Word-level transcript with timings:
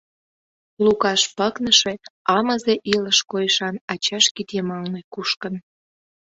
Лукаш 0.83 1.21
пыкныше, 1.37 1.93
амызе 2.37 2.75
илыш 2.93 3.19
койышан 3.31 3.75
ачаж 3.93 4.25
кид 4.35 4.49
йымалне 4.55 5.01
кушкын. 5.13 5.55